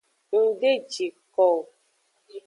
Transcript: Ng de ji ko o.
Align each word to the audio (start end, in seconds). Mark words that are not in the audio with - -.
Ng 0.35 0.47
de 0.61 0.71
ji 0.91 1.07
ko 1.33 1.45
o. 1.59 1.61